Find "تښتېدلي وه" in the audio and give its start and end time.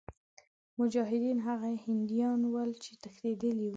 3.01-3.69